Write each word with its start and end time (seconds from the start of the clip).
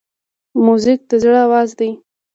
موزیک 0.65 0.99
د 1.09 1.11
زړه 1.23 1.37
آواز 1.47 1.69
دی. 1.79 1.91